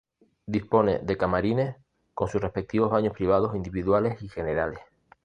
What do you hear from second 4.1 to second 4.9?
y generales.